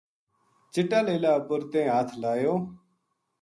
چٹا 0.73 0.99
لیلا 1.05 1.31
اپر 1.39 1.61
تیں 1.71 1.87
ہتھ 1.93 2.13
لایو 2.21 2.55